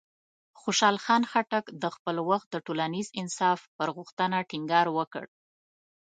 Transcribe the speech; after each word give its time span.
خوشحال 0.61 0.97
خان 1.03 1.23
خټک 1.31 1.65
د 1.81 1.83
خپل 1.95 2.15
وخت 2.29 2.47
د 2.51 2.55
ټولنیز 2.65 3.07
انصاف 3.21 3.59
پر 3.77 3.87
غوښتنه 3.95 4.37
ټینګار 4.49 4.87
وکړ. 4.97 5.23